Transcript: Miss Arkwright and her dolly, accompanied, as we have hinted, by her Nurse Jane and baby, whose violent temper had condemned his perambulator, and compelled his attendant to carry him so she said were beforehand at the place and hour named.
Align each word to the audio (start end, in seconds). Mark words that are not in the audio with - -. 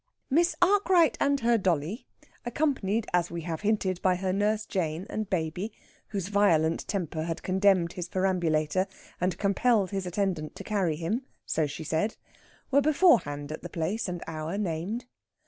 Miss 0.31 0.55
Arkwright 0.63 1.15
and 1.19 1.41
her 1.41 1.59
dolly, 1.59 2.07
accompanied, 2.43 3.05
as 3.13 3.29
we 3.29 3.41
have 3.41 3.61
hinted, 3.61 4.01
by 4.01 4.15
her 4.15 4.33
Nurse 4.33 4.65
Jane 4.65 5.05
and 5.11 5.29
baby, 5.29 5.71
whose 6.07 6.29
violent 6.29 6.87
temper 6.87 7.25
had 7.25 7.43
condemned 7.43 7.93
his 7.93 8.09
perambulator, 8.09 8.87
and 9.21 9.37
compelled 9.37 9.91
his 9.91 10.07
attendant 10.07 10.55
to 10.55 10.63
carry 10.63 10.95
him 10.95 11.27
so 11.45 11.67
she 11.67 11.83
said 11.83 12.17
were 12.71 12.81
beforehand 12.81 13.51
at 13.51 13.61
the 13.61 13.69
place 13.69 14.09
and 14.09 14.23
hour 14.25 14.57
named. 14.57 15.05